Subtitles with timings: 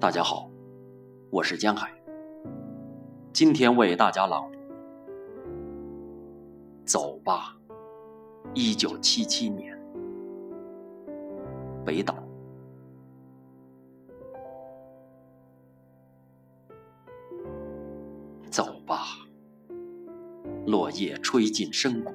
[0.00, 0.48] 大家好，
[1.28, 1.90] 我是江海。
[3.32, 4.58] 今天为大家朗读
[6.84, 7.56] 《走吧》，
[8.54, 9.76] 一九七七年，
[11.84, 12.14] 北岛。
[18.48, 19.00] 走吧，
[20.64, 22.14] 落叶吹进深谷，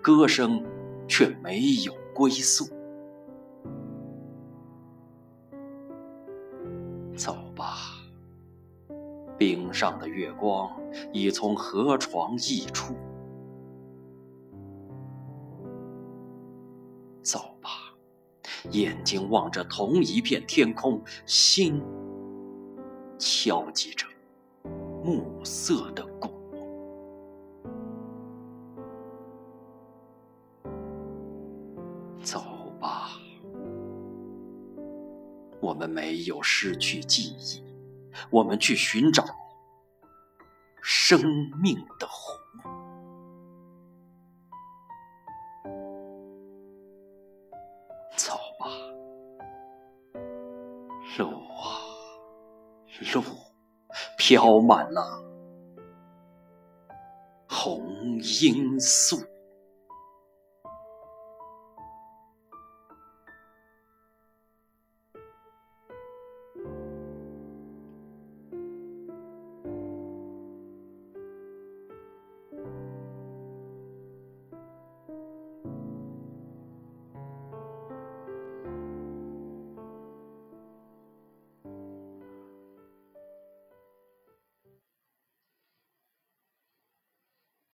[0.00, 0.64] 歌声
[1.08, 2.77] 却没有归宿。
[7.18, 7.96] 走吧，
[9.36, 10.70] 冰上的月光
[11.12, 12.94] 已从河床溢出。
[17.20, 17.70] 走吧，
[18.70, 21.82] 眼睛望着同一片天空，心
[23.18, 24.06] 敲击着
[25.02, 26.30] 暮色的鼓。
[32.22, 32.40] 走
[35.60, 37.62] 我们没有失去记忆，
[38.30, 39.24] 我们去寻找
[40.82, 41.20] 生
[41.60, 42.38] 命的湖。
[48.16, 48.70] 走吧，
[51.18, 51.82] 路啊
[53.14, 53.22] 路，
[54.16, 55.22] 飘满了
[57.48, 59.18] 红罂粟。